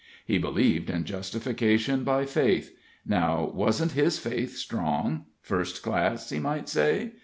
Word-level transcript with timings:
He 0.25 0.39
believed 0.39 0.89
in 0.89 1.03
justification 1.03 2.03
by 2.03 2.25
faith; 2.25 2.75
now, 3.05 3.51
wasn't 3.53 3.91
his 3.91 4.17
faith 4.17 4.57
strong 4.57 5.25
first 5.43 5.83
class, 5.83 6.27
he 6.31 6.39
might 6.39 6.67
say? 6.67 7.11